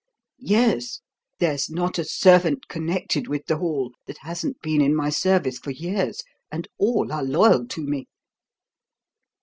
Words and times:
"Yes. 0.47 0.99
There's 1.37 1.69
not 1.69 1.99
a 1.99 2.03
servant 2.03 2.67
connected 2.67 3.27
with 3.27 3.45
the 3.45 3.57
hall 3.57 3.91
that 4.07 4.17
hasn't 4.21 4.59
been 4.59 4.81
in 4.81 4.95
my 4.95 5.11
service 5.11 5.59
for 5.59 5.69
years, 5.69 6.23
and 6.51 6.67
all 6.79 7.11
are 7.13 7.21
loyal 7.23 7.67
to 7.67 7.83
me." 7.85 8.07